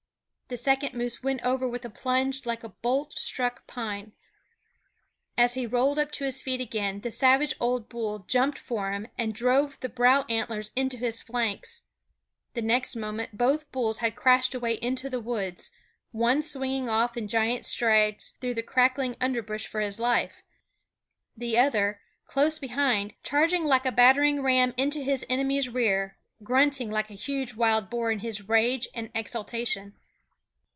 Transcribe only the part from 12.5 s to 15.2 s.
The next moment both bulls had crashed away into